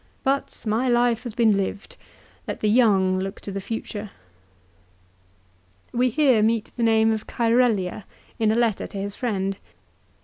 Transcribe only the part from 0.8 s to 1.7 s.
life has been